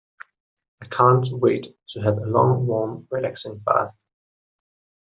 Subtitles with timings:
[0.81, 3.93] I can't wait to have a long warm, relaxing bath.